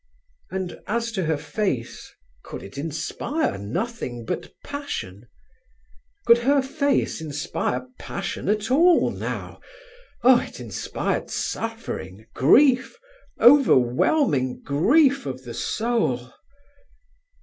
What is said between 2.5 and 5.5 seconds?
it inspire nothing but passion?